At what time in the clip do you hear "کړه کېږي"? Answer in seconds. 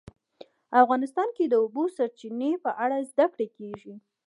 3.33-3.93